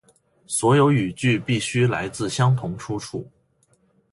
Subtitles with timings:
[0.47, 3.29] 所有语句必须来自相同出处